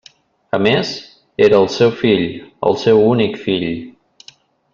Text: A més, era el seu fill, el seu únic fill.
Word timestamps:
A 0.57 0.59
més, 0.67 0.93
era 1.47 1.59
el 1.65 1.69
seu 1.73 1.93
fill, 1.99 2.25
el 2.71 2.79
seu 2.85 3.03
únic 3.11 3.39
fill. 3.45 3.71